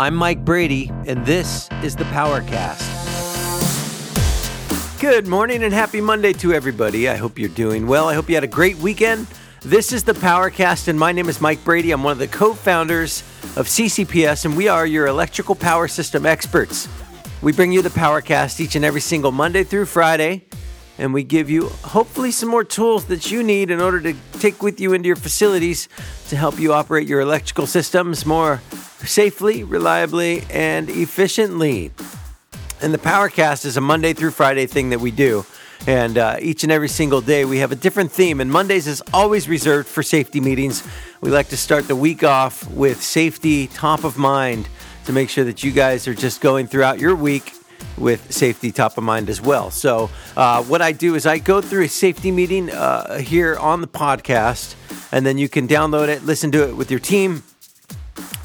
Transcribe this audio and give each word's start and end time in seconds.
I'm 0.00 0.14
Mike 0.14 0.44
Brady, 0.44 0.92
and 1.08 1.26
this 1.26 1.68
is 1.82 1.96
the 1.96 2.04
Powercast. 2.04 2.86
Good 5.00 5.26
morning 5.26 5.64
and 5.64 5.74
happy 5.74 6.00
Monday 6.00 6.32
to 6.34 6.52
everybody. 6.52 7.08
I 7.08 7.16
hope 7.16 7.36
you're 7.36 7.48
doing 7.48 7.88
well. 7.88 8.08
I 8.08 8.14
hope 8.14 8.28
you 8.28 8.36
had 8.36 8.44
a 8.44 8.46
great 8.46 8.76
weekend. 8.76 9.26
This 9.62 9.92
is 9.92 10.04
the 10.04 10.12
Powercast, 10.12 10.86
and 10.86 10.96
my 10.96 11.10
name 11.10 11.28
is 11.28 11.40
Mike 11.40 11.64
Brady. 11.64 11.90
I'm 11.90 12.04
one 12.04 12.12
of 12.12 12.18
the 12.18 12.28
co 12.28 12.54
founders 12.54 13.22
of 13.56 13.66
CCPS, 13.66 14.44
and 14.44 14.56
we 14.56 14.68
are 14.68 14.86
your 14.86 15.08
electrical 15.08 15.56
power 15.56 15.88
system 15.88 16.26
experts. 16.26 16.88
We 17.42 17.50
bring 17.50 17.72
you 17.72 17.82
the 17.82 17.88
Powercast 17.88 18.60
each 18.60 18.76
and 18.76 18.84
every 18.84 19.00
single 19.00 19.32
Monday 19.32 19.64
through 19.64 19.86
Friday 19.86 20.44
and 21.00 21.14
we 21.14 21.22
give 21.22 21.48
you 21.48 21.68
hopefully 21.84 22.32
some 22.32 22.48
more 22.48 22.64
tools 22.64 23.04
that 23.04 23.30
you 23.30 23.44
need 23.44 23.70
in 23.70 23.80
order 23.80 24.00
to 24.00 24.14
take 24.40 24.64
with 24.64 24.80
you 24.80 24.94
into 24.94 25.06
your 25.06 25.14
facilities 25.14 25.88
to 26.28 26.34
help 26.34 26.58
you 26.58 26.72
operate 26.72 27.06
your 27.06 27.20
electrical 27.20 27.68
systems 27.68 28.26
more 28.26 28.60
safely, 29.04 29.64
reliably, 29.64 30.42
and 30.50 30.88
efficiently. 30.88 31.90
And 32.80 32.94
the 32.94 32.98
Powercast 32.98 33.64
is 33.64 33.76
a 33.76 33.80
Monday 33.80 34.12
through 34.12 34.30
Friday 34.30 34.66
thing 34.66 34.90
that 34.90 35.00
we 35.00 35.10
do. 35.10 35.44
And 35.86 36.18
uh, 36.18 36.36
each 36.40 36.64
and 36.64 36.72
every 36.72 36.88
single 36.88 37.20
day, 37.20 37.44
we 37.44 37.58
have 37.58 37.72
a 37.72 37.76
different 37.76 38.12
theme. 38.12 38.40
And 38.40 38.50
Mondays 38.50 38.86
is 38.86 39.02
always 39.12 39.48
reserved 39.48 39.88
for 39.88 40.02
safety 40.02 40.40
meetings. 40.40 40.86
We 41.20 41.30
like 41.30 41.48
to 41.48 41.56
start 41.56 41.88
the 41.88 41.96
week 41.96 42.24
off 42.24 42.68
with 42.70 43.02
safety 43.02 43.68
top 43.68 44.04
of 44.04 44.18
mind 44.18 44.68
to 45.06 45.12
make 45.12 45.30
sure 45.30 45.44
that 45.44 45.62
you 45.62 45.72
guys 45.72 46.06
are 46.06 46.14
just 46.14 46.40
going 46.40 46.66
throughout 46.66 46.98
your 46.98 47.14
week 47.14 47.54
with 47.96 48.32
safety 48.32 48.70
top 48.70 48.98
of 48.98 49.04
mind 49.04 49.28
as 49.28 49.40
well. 49.40 49.70
So, 49.70 50.10
uh, 50.36 50.62
what 50.64 50.82
I 50.82 50.92
do 50.92 51.14
is 51.14 51.26
I 51.26 51.38
go 51.38 51.60
through 51.60 51.84
a 51.84 51.88
safety 51.88 52.30
meeting 52.30 52.70
uh, 52.70 53.18
here 53.18 53.56
on 53.56 53.80
the 53.80 53.86
podcast, 53.88 54.74
and 55.12 55.24
then 55.24 55.38
you 55.38 55.48
can 55.48 55.66
download 55.66 56.08
it, 56.08 56.24
listen 56.24 56.52
to 56.52 56.68
it 56.68 56.76
with 56.76 56.90
your 56.90 57.00
team, 57.00 57.42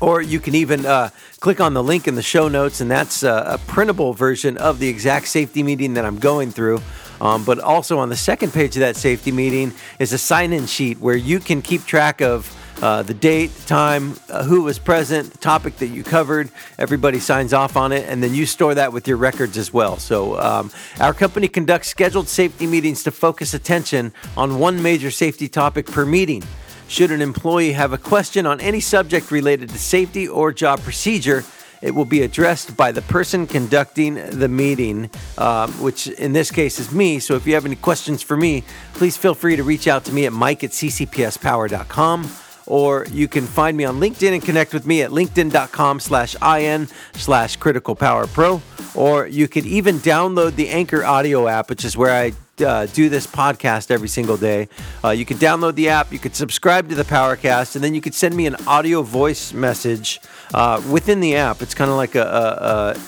or 0.00 0.22
you 0.22 0.40
can 0.40 0.54
even 0.54 0.86
uh, 0.86 1.10
click 1.40 1.60
on 1.60 1.74
the 1.74 1.82
link 1.82 2.08
in 2.08 2.14
the 2.14 2.22
show 2.22 2.48
notes, 2.48 2.80
and 2.80 2.90
that's 2.90 3.22
uh, 3.22 3.44
a 3.46 3.58
printable 3.70 4.12
version 4.12 4.56
of 4.56 4.78
the 4.78 4.88
exact 4.88 5.28
safety 5.28 5.62
meeting 5.62 5.94
that 5.94 6.04
I'm 6.04 6.18
going 6.18 6.50
through. 6.50 6.80
Um, 7.20 7.44
but 7.44 7.58
also 7.58 7.98
on 7.98 8.08
the 8.08 8.16
second 8.16 8.52
page 8.52 8.76
of 8.76 8.80
that 8.80 8.96
safety 8.96 9.30
meeting 9.30 9.74
is 9.98 10.14
a 10.14 10.18
sign 10.18 10.54
in 10.54 10.64
sheet 10.64 10.98
where 11.00 11.16
you 11.16 11.38
can 11.38 11.60
keep 11.60 11.84
track 11.84 12.22
of 12.22 12.56
uh, 12.82 13.02
the 13.02 13.12
date, 13.12 13.50
time, 13.66 14.18
uh, 14.30 14.42
who 14.42 14.62
was 14.62 14.78
present, 14.78 15.30
the 15.30 15.38
topic 15.38 15.76
that 15.76 15.88
you 15.88 16.02
covered. 16.02 16.50
Everybody 16.78 17.20
signs 17.20 17.52
off 17.52 17.76
on 17.76 17.92
it, 17.92 18.08
and 18.08 18.22
then 18.22 18.34
you 18.34 18.46
store 18.46 18.74
that 18.74 18.92
with 18.92 19.06
your 19.06 19.18
records 19.18 19.58
as 19.58 19.70
well. 19.70 19.98
So, 19.98 20.40
um, 20.40 20.70
our 20.98 21.12
company 21.12 21.46
conducts 21.46 21.88
scheduled 21.88 22.28
safety 22.28 22.66
meetings 22.66 23.02
to 23.02 23.10
focus 23.10 23.52
attention 23.52 24.12
on 24.34 24.58
one 24.58 24.82
major 24.82 25.10
safety 25.10 25.46
topic 25.46 25.86
per 25.86 26.06
meeting. 26.06 26.42
Should 26.90 27.12
an 27.12 27.22
employee 27.22 27.70
have 27.70 27.92
a 27.92 27.98
question 27.98 28.46
on 28.46 28.60
any 28.60 28.80
subject 28.80 29.30
related 29.30 29.68
to 29.68 29.78
safety 29.78 30.26
or 30.26 30.50
job 30.50 30.80
procedure, 30.80 31.44
it 31.82 31.92
will 31.92 32.04
be 32.04 32.22
addressed 32.22 32.76
by 32.76 32.90
the 32.90 33.00
person 33.02 33.46
conducting 33.46 34.16
the 34.16 34.48
meeting, 34.48 35.08
um, 35.38 35.70
which 35.74 36.08
in 36.08 36.32
this 36.32 36.50
case 36.50 36.80
is 36.80 36.90
me. 36.90 37.20
So 37.20 37.36
if 37.36 37.46
you 37.46 37.54
have 37.54 37.64
any 37.64 37.76
questions 37.76 38.22
for 38.22 38.36
me, 38.36 38.64
please 38.94 39.16
feel 39.16 39.34
free 39.34 39.54
to 39.54 39.62
reach 39.62 39.86
out 39.86 40.04
to 40.06 40.12
me 40.12 40.26
at 40.26 40.32
mike 40.32 40.64
at 40.64 40.70
ccpspower.com 40.70 42.28
or 42.66 43.06
you 43.12 43.28
can 43.28 43.46
find 43.46 43.76
me 43.76 43.84
on 43.84 44.00
LinkedIn 44.00 44.32
and 44.32 44.42
connect 44.42 44.74
with 44.74 44.84
me 44.84 45.02
at 45.02 45.10
linkedin.com 45.10 46.00
slash 46.00 46.34
in 46.42 46.88
slash 47.12 47.54
critical 47.54 47.94
power 47.94 48.26
pro. 48.26 48.60
Or 48.96 49.28
you 49.28 49.46
can 49.46 49.64
even 49.64 49.98
download 49.98 50.56
the 50.56 50.68
Anchor 50.70 51.04
audio 51.04 51.46
app, 51.46 51.70
which 51.70 51.84
is 51.84 51.96
where 51.96 52.12
I 52.12 52.32
uh, 52.62 52.86
do 52.86 53.08
this 53.08 53.26
podcast 53.26 53.90
every 53.90 54.08
single 54.08 54.36
day. 54.36 54.68
Uh, 55.04 55.10
you 55.10 55.24
can 55.24 55.36
download 55.38 55.74
the 55.74 55.88
app, 55.88 56.12
you 56.12 56.18
could 56.18 56.34
subscribe 56.34 56.88
to 56.88 56.94
the 56.94 57.04
Powercast, 57.04 57.74
and 57.74 57.84
then 57.84 57.94
you 57.94 58.00
could 58.00 58.14
send 58.14 58.34
me 58.34 58.46
an 58.46 58.56
audio 58.66 59.02
voice 59.02 59.52
message 59.52 60.20
uh, 60.54 60.82
within 60.90 61.20
the 61.20 61.36
app. 61.36 61.62
It's 61.62 61.74
kind 61.74 61.90
of 61.90 61.96
like 61.96 62.14
a, 62.14 62.22
a, 62.22 62.96
a 62.96 63.00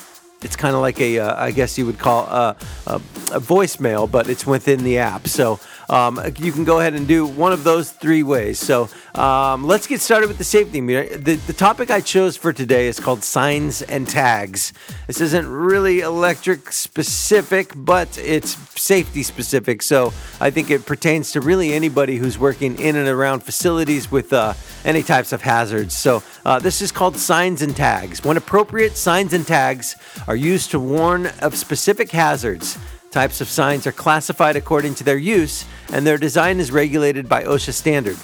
it's 0.44 0.56
kind 0.56 0.75
of 0.75 0.81
like 0.81 1.00
a, 1.00 1.19
uh, 1.19 1.44
I 1.44 1.50
guess 1.53 1.78
you 1.78 1.86
would 1.86 1.98
call 1.98 2.25
a, 2.25 2.56
a, 2.86 2.94
a, 2.97 3.41
voicemail, 3.41 4.11
but 4.11 4.28
it's 4.28 4.47
within 4.47 4.83
the 4.84 4.98
app. 4.98 5.28
So 5.28 5.61
um, 5.93 6.19
you 6.39 6.53
can 6.53 6.65
go 6.65 6.81
ahead 6.81 6.94
and 6.94 7.06
do 7.06 7.27
one 7.27 7.53
of 7.53 7.65
those 7.65 7.93
three 7.93 8.22
ways. 8.22 8.59
So 8.59 8.89
um, 9.15 9.65
let's 9.65 9.87
get 9.87 10.00
started 10.00 10.27
with 10.27 10.39
the 10.39 10.44
safety 10.44 10.81
meter. 10.81 11.19
The, 11.19 11.34
the 11.34 11.53
topic 11.53 11.91
I 11.91 12.00
chose 12.00 12.37
for 12.37 12.53
today 12.53 12.87
is 12.87 12.99
called 12.99 13.22
signs 13.22 13.83
and 13.83 14.09
tags. 14.09 14.72
This 15.06 15.21
isn't 15.21 15.47
really 15.47 16.00
electric 16.00 16.72
specific, 16.72 17.72
but 17.77 18.16
it's 18.16 18.56
safety 18.81 19.22
specific. 19.22 19.83
So 19.83 20.15
I 20.41 20.49
think 20.50 20.71
it 20.71 20.87
pertains 20.87 21.33
to 21.33 21.43
really 21.43 21.75
anybody 21.75 22.16
who's 22.16 22.39
working 22.39 22.81
in 22.81 22.97
and 22.97 23.06
around 23.06 23.41
facilities 23.41 24.11
with 24.11 24.33
uh, 24.33 24.55
any 24.87 25.03
types 25.03 25.33
of 25.33 25.43
hazards. 25.43 25.95
So 25.95 26.22
uh, 26.47 26.59
this 26.59 26.81
is 26.81 26.91
called 26.91 27.19
signs 27.19 27.61
and 27.61 27.77
tags. 27.77 28.25
When 28.25 28.39
appropriate, 28.39 28.97
signs 28.97 29.34
and 29.34 29.47
tags 29.47 29.97
are 30.27 30.37
used 30.37 30.71
to 30.71 30.81
warn 30.81 31.27
of 31.43 31.55
specific 31.55 32.11
hazards. 32.11 32.78
Types 33.12 33.43
of 33.43 33.49
signs 33.49 33.87
are 33.87 33.93
classified 33.93 34.56
according 34.56 34.95
to 34.95 35.05
their 35.05 35.19
use, 35.19 35.67
and 35.93 36.06
their 36.06 36.17
design 36.17 36.59
is 36.59 36.73
regulated 36.73 37.28
by 37.28 37.45
OSHA 37.45 37.75
standard. 37.75 38.17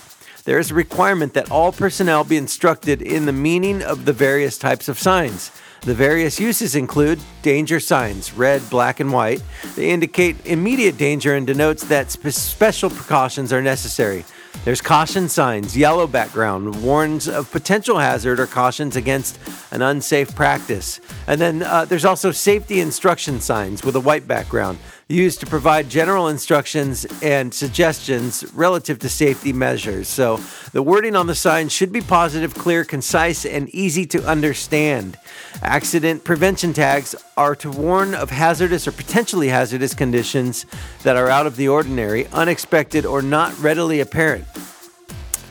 There 0.45 0.59
is 0.59 0.71
a 0.71 0.75
requirement 0.75 1.35
that 1.35 1.51
all 1.51 1.73
personnel 1.73 2.25
be 2.25 2.39
instructed 2.39 3.03
in 3.03 3.27
the 3.27 3.33
meaning 3.35 3.83
of 3.83 4.07
the 4.07 4.15
various 4.15 4.57
types 4.57 4.89
of 4.89 4.99
signs. 4.99 5.53
The 5.83 5.95
various 5.95 6.41
uses 6.41 6.75
include 6.75 7.21
danger 7.43 7.81
signs, 7.81 8.33
red, 8.33 8.63
black, 8.71 8.99
and 8.99 9.13
white. 9.13 9.43
They 9.77 9.91
indicate 9.91 10.47
immediate 10.47 10.97
danger 10.97 11.35
and 11.35 11.47
denotes 11.47 11.85
that 11.85 12.11
spe- 12.11 12.29
special 12.29 12.89
precautions 12.89 13.53
are 13.53 13.61
necessary. 13.61 14.25
There's 14.65 14.81
caution 14.81 15.29
signs, 15.29 15.77
yellow 15.77 16.07
background, 16.07 16.83
warns 16.83 17.27
of 17.29 17.51
potential 17.51 17.99
hazard 17.99 18.39
or 18.39 18.47
cautions 18.47 18.97
against 18.97 19.39
an 19.71 19.81
unsafe 19.81 20.35
practice. 20.35 21.01
And 21.27 21.41
then 21.41 21.63
uh, 21.63 21.85
there's 21.87 22.05
also 22.05 22.33
safety 22.33 22.81
instruction 22.81 23.41
signs 23.41 23.83
with 23.83 23.97
a 23.97 24.01
white 24.01 24.29
background 24.29 24.79
used 25.09 25.41
to 25.41 25.47
provide 25.47 25.89
general 25.89 26.29
instructions 26.29 27.07
and 27.23 27.53
suggestions 27.55 28.45
relative 28.53 28.99
to 28.99 29.09
safety 29.09 29.55
measures. 29.55 30.07
So 30.07 30.39
the 30.73 30.83
wording 30.83 31.17
on 31.17 31.27
the 31.27 31.35
sign 31.35 31.71
should 31.71 31.93
be 31.93 32.03
positive, 32.03 32.55
clear, 32.55 32.85
concise, 32.85 33.47
and 33.47 33.71
easy 33.71 34.05
to 34.07 34.23
understand. 34.27 35.17
Accident 35.63 36.25
prevention 36.25 36.75
tags 36.75 37.15
are 37.39 37.57
to 37.57 37.71
warn 37.71 38.15
of 38.15 38.29
hazardous 38.29 38.87
or 38.87 38.93
potentially 38.93 39.49
hazardous 39.49 39.95
conditions 39.95 40.67
that 41.05 41.17
are 41.17 41.31
out 41.31 41.47
of 41.47 41.57
the 41.57 41.69
ordinary, 41.69 42.27
unexpected, 42.27 43.07
or 43.07 43.23
not 43.23 43.59
readily 43.61 44.01
apparent. 44.01 44.45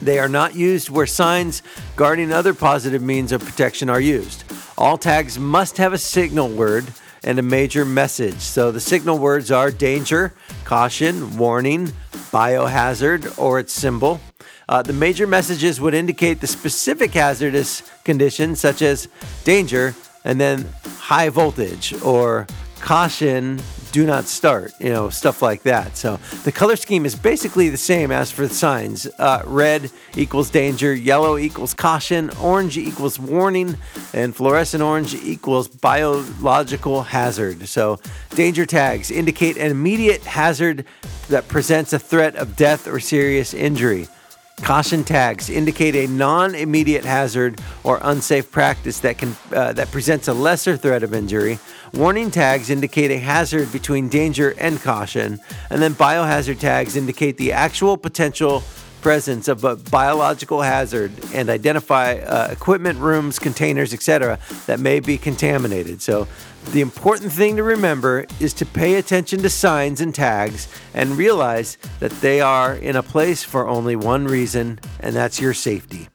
They 0.02 0.19
are 0.19 0.30
not 0.30 0.56
used 0.56 0.90
where 0.90 1.08
signs 1.08 1.63
guarding 1.96 2.31
other 2.31 2.53
positive 2.53 3.02
means 3.02 3.31
of 3.31 3.44
protection 3.44 3.90
are 3.90 4.00
used. 4.00 4.44
All 4.78 4.97
tags 4.97 5.40
must 5.40 5.78
have 5.78 5.94
a 5.94 5.97
signal 5.97 6.50
word 6.50 6.85
and 7.24 7.40
a 7.40 7.44
major 7.44 7.84
message. 7.84 8.40
So 8.40 8.72
the 8.72 8.80
signal 8.80 9.18
words 9.18 9.52
are 9.52 9.72
danger, 9.72 10.34
caution, 10.66 11.38
warning, 11.38 11.91
biohazard, 12.31 13.38
or 13.40 13.59
its 13.59 13.74
symbol. 13.74 14.22
Uh, 14.69 14.81
the 14.81 14.94
major 14.94 15.25
messages 15.25 15.81
would 15.81 15.94
indicate 15.94 16.41
the 16.41 16.47
specific 16.47 17.14
hazardous 17.14 17.81
condition, 18.03 18.56
such 18.56 18.81
as 18.81 19.08
danger, 19.44 19.96
and 20.24 20.40
then 20.40 20.68
high 21.00 21.29
voltage, 21.29 21.94
or 22.03 22.46
caution, 22.79 23.59
do 23.92 24.06
not 24.06 24.25
start, 24.25 24.74
you 24.80 24.90
know, 24.90 25.09
stuff 25.09 25.42
like 25.42 25.64
that. 25.64 25.98
So 25.98 26.18
the 26.44 26.52
color 26.52 26.75
scheme 26.75 27.06
is 27.06 27.16
basically 27.16 27.70
the 27.70 27.78
same 27.78 28.12
as 28.12 28.31
for 28.31 28.48
the 28.48 28.53
signs. 28.53 29.08
Uh, 29.18 29.44
red 29.46 29.92
equals 30.16 30.50
danger, 30.50 30.94
yellow 30.94 31.38
equals 31.38 31.74
caution, 31.74 32.30
orange 32.42 32.78
equals 32.78 33.20
warning, 33.20 33.78
and 34.14 34.36
fluorescent 34.36 34.84
orange 34.84 35.14
equals 35.16 35.68
biological 35.68 37.03
hazard. 37.03 37.68
So 37.68 38.00
danger 38.31 38.66
tags 38.66 39.12
indicate 39.12 39.58
an 39.58 39.72
immediate 39.72 40.24
hazard 40.24 40.86
that 41.30 41.47
presents 41.47 41.94
a 41.94 42.00
threat 42.00 42.36
of 42.36 42.56
death 42.56 42.88
or 42.88 43.00
serious 43.00 43.53
injury. 43.53 44.08
Caution 44.62 45.03
tags 45.03 45.50
indicate 45.50 45.95
a 45.95 46.07
non-immediate 46.07 47.06
hazard 47.06 47.62
or 47.84 48.00
unsafe 48.01 48.51
practice 48.51 49.00
that 49.00 49.18
can 49.18 49.35
uh, 49.53 49.72
that 49.73 49.91
presents 49.91 50.28
a 50.28 50.34
lesser 50.34 50.76
threat 50.76 51.03
of 51.03 51.14
injury. 51.14 51.59
Warning 51.93 52.32
tags 52.32 52.70
indicate 52.70 53.11
a 53.11 53.17
hazard 53.17 53.72
between 53.72 54.09
danger 54.09 54.55
and 54.58 54.82
caution, 54.82 55.40
and 55.70 55.82
then 55.82 55.93
biohazard 55.93 56.59
tags 56.59 56.97
indicate 56.97 57.37
the 57.37 57.53
actual 57.53 57.97
potential 57.97 58.64
presence 59.02 59.47
of 59.47 59.64
a 59.64 59.76
biological 59.76 60.61
hazard 60.61 61.11
and 61.34 61.49
identify 61.49 62.16
uh, 62.16 62.49
equipment 62.52 62.99
rooms, 62.99 63.40
containers, 63.40 63.94
etc. 63.94 64.40
that 64.66 64.79
may 64.79 64.99
be 64.99 65.17
contaminated. 65.17 66.02
So 66.02 66.28
the 66.72 66.82
important 66.82 67.32
thing 67.32 67.55
to 67.55 67.64
remember 67.64 68.26
is 68.40 68.53
to 68.55 68.66
pay 68.66 68.96
attention 68.96 69.40
to 69.40 69.49
signs 69.49 70.02
and 70.02 70.14
tags 70.14 70.67
and 70.94 71.11
realize 71.17 71.78
that 71.99 72.11
they 72.22 72.41
are 72.41 72.76
in 72.76 72.96
a 72.96 73.03
place 73.03 73.44
for 73.44 73.67
only 73.67 73.96
one 73.96 74.26
reason, 74.26 74.79
and 74.99 75.16
that's 75.16 75.40
your 75.40 75.53
safety. 75.53 76.09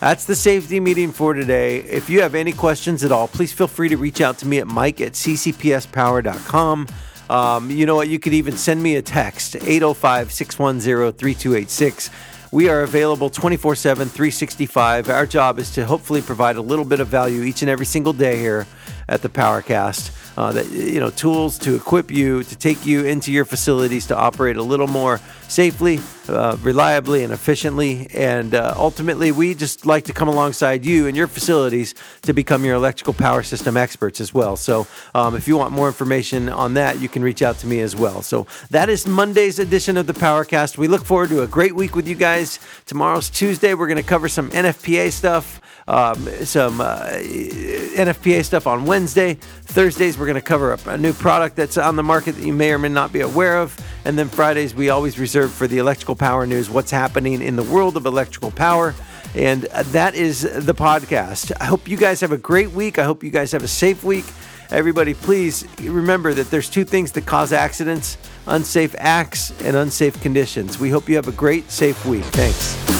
That's 0.00 0.24
the 0.24 0.36
safety 0.36 0.78
meeting 0.78 1.10
for 1.10 1.34
today. 1.34 1.78
If 1.78 2.08
you 2.08 2.20
have 2.20 2.36
any 2.36 2.52
questions 2.52 3.02
at 3.02 3.10
all, 3.10 3.26
please 3.26 3.52
feel 3.52 3.66
free 3.66 3.88
to 3.88 3.96
reach 3.96 4.20
out 4.20 4.38
to 4.38 4.46
me 4.46 4.58
at 4.58 4.68
mike 4.68 5.00
at 5.00 5.12
ccpspower.com. 5.12 6.86
Um, 7.30 7.70
you 7.70 7.86
know 7.86 7.96
what? 7.96 8.08
You 8.08 8.18
could 8.18 8.34
even 8.34 8.56
send 8.56 8.82
me 8.82 8.96
a 8.96 9.02
text, 9.02 9.56
805 9.56 10.32
610 10.32 11.12
3286. 11.12 12.10
We 12.50 12.70
are 12.70 12.82
available 12.82 13.28
24 13.28 13.74
7, 13.74 14.08
365. 14.08 15.10
Our 15.10 15.26
job 15.26 15.58
is 15.58 15.70
to 15.72 15.84
hopefully 15.84 16.22
provide 16.22 16.56
a 16.56 16.62
little 16.62 16.86
bit 16.86 17.00
of 17.00 17.08
value 17.08 17.42
each 17.42 17.60
and 17.60 17.70
every 17.70 17.84
single 17.84 18.14
day 18.14 18.38
here 18.38 18.66
at 19.08 19.20
the 19.20 19.28
Powercast. 19.28 20.17
Uh, 20.38 20.52
that 20.52 20.70
you 20.70 21.00
know, 21.00 21.10
tools 21.10 21.58
to 21.58 21.74
equip 21.74 22.12
you 22.12 22.44
to 22.44 22.54
take 22.54 22.86
you 22.86 23.04
into 23.04 23.32
your 23.32 23.44
facilities 23.44 24.06
to 24.06 24.16
operate 24.16 24.56
a 24.56 24.62
little 24.62 24.86
more 24.86 25.20
safely, 25.48 25.98
uh, 26.28 26.56
reliably, 26.62 27.24
and 27.24 27.32
efficiently. 27.32 28.06
And 28.14 28.54
uh, 28.54 28.72
ultimately, 28.76 29.32
we 29.32 29.56
just 29.56 29.84
like 29.84 30.04
to 30.04 30.12
come 30.12 30.28
alongside 30.28 30.84
you 30.86 31.08
and 31.08 31.16
your 31.16 31.26
facilities 31.26 31.92
to 32.22 32.32
become 32.32 32.64
your 32.64 32.76
electrical 32.76 33.14
power 33.14 33.42
system 33.42 33.76
experts 33.76 34.20
as 34.20 34.32
well. 34.32 34.54
So, 34.54 34.86
um, 35.12 35.34
if 35.34 35.48
you 35.48 35.56
want 35.56 35.72
more 35.72 35.88
information 35.88 36.48
on 36.48 36.74
that, 36.74 37.00
you 37.00 37.08
can 37.08 37.24
reach 37.24 37.42
out 37.42 37.58
to 37.58 37.66
me 37.66 37.80
as 37.80 37.96
well. 37.96 38.22
So, 38.22 38.46
that 38.70 38.88
is 38.88 39.08
Monday's 39.08 39.58
edition 39.58 39.96
of 39.96 40.06
the 40.06 40.12
Powercast. 40.12 40.78
We 40.78 40.86
look 40.86 41.04
forward 41.04 41.30
to 41.30 41.42
a 41.42 41.48
great 41.48 41.74
week 41.74 41.96
with 41.96 42.06
you 42.06 42.14
guys. 42.14 42.60
Tomorrow's 42.86 43.28
Tuesday. 43.28 43.74
We're 43.74 43.88
going 43.88 43.96
to 43.96 44.08
cover 44.08 44.28
some 44.28 44.50
NFPA 44.50 45.10
stuff 45.10 45.60
um, 45.88 46.28
some 46.44 46.80
uh, 46.82 47.06
NFPA 47.08 48.44
stuff 48.44 48.66
on 48.66 48.84
Wednesday. 48.84 49.34
Thursdays, 49.34 50.18
we're 50.18 50.26
going 50.26 50.36
to 50.36 50.42
cover 50.42 50.74
a, 50.74 50.90
a 50.90 50.98
new 50.98 51.14
product 51.14 51.56
that's 51.56 51.78
on 51.78 51.96
the 51.96 52.02
market 52.02 52.32
that 52.32 52.44
you 52.46 52.52
may 52.52 52.72
or 52.72 52.78
may 52.78 52.90
not 52.90 53.10
be 53.12 53.20
aware 53.20 53.56
of. 53.58 53.76
And 54.04 54.18
then 54.18 54.28
Fridays, 54.28 54.74
we 54.74 54.90
always 54.90 55.18
reserve 55.18 55.50
for 55.50 55.66
the 55.66 55.78
electrical 55.78 56.14
power 56.14 56.46
news 56.46 56.68
what's 56.68 56.90
happening 56.90 57.40
in 57.40 57.56
the 57.56 57.62
world 57.62 57.96
of 57.96 58.04
electrical 58.04 58.50
power. 58.50 58.94
And 59.34 59.62
that 59.62 60.14
is 60.14 60.42
the 60.42 60.74
podcast. 60.74 61.52
I 61.58 61.64
hope 61.64 61.88
you 61.88 61.96
guys 61.96 62.20
have 62.20 62.32
a 62.32 62.38
great 62.38 62.70
week. 62.70 62.98
I 62.98 63.04
hope 63.04 63.24
you 63.24 63.30
guys 63.30 63.52
have 63.52 63.62
a 63.62 63.68
safe 63.68 64.04
week. 64.04 64.26
Everybody, 64.70 65.14
please 65.14 65.66
remember 65.80 66.34
that 66.34 66.50
there's 66.50 66.68
two 66.68 66.84
things 66.84 67.12
that 67.12 67.24
cause 67.24 67.52
accidents 67.52 68.18
unsafe 68.46 68.94
acts 68.98 69.50
and 69.62 69.76
unsafe 69.76 70.20
conditions. 70.20 70.78
We 70.78 70.90
hope 70.90 71.08
you 71.08 71.16
have 71.16 71.28
a 71.28 71.32
great, 71.32 71.70
safe 71.70 72.04
week. 72.06 72.24
Thanks. 72.24 72.97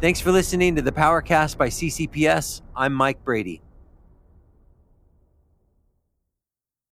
Thanks 0.00 0.20
for 0.20 0.30
listening 0.30 0.76
to 0.76 0.82
the 0.82 0.92
Powercast 0.92 1.56
by 1.56 1.70
CCPS. 1.70 2.62
I'm 2.76 2.94
Mike 2.94 3.24
Brady. 3.24 3.60